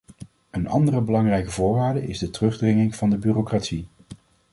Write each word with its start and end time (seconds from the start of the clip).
Een 0.49 0.67
andere 0.67 1.01
belangrijke 1.01 1.51
voorwaarde 1.51 2.07
is 2.07 2.19
de 2.19 2.29
terugdringing 2.29 2.95
van 2.95 3.09
de 3.09 3.17
bureaucratie. 3.17 3.87